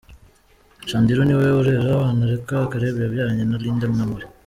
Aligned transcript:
Chandiru 0.87 1.21
ni 1.25 1.35
we 1.39 1.47
urera 1.59 1.87
abana 1.97 2.21
Alaka 2.25 2.57
Caleb 2.71 2.95
yabyaranye 3.03 3.43
na 3.47 3.57
Linda 3.63 3.87
Namuri. 3.95 4.25